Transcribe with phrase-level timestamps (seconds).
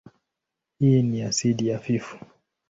[0.79, 2.17] Hii ni asidi hafifu.